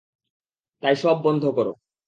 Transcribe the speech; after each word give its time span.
তাই 0.83 0.95
সব 0.95 1.17
বন্ধ 1.23 1.43
করো। 1.55 1.73